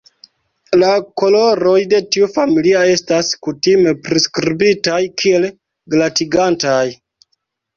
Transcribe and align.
La 0.83 0.87
koloroj 1.21 1.73
de 1.91 1.99
tiu 2.15 2.29
familia 2.37 2.81
estas 2.93 3.29
kutime 3.49 3.93
priskribitaj 4.09 4.99
kiel 5.23 5.47
"glatigantaj". 5.97 6.83